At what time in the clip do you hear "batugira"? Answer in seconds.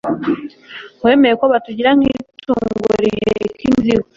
1.53-1.89